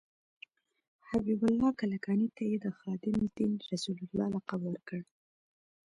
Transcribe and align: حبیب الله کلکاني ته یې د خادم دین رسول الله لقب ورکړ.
حبیب 1.09 1.41
الله 1.49 1.69
کلکاني 1.81 2.27
ته 2.35 2.43
یې 2.49 2.57
د 2.65 2.67
خادم 2.79 3.15
دین 3.37 3.51
رسول 3.71 3.97
الله 4.05 4.27
لقب 4.35 4.61
ورکړ. 4.65 5.01